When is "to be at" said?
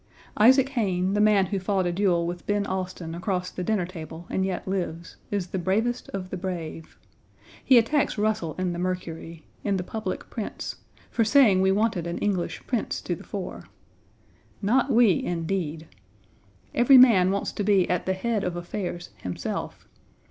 17.51-18.07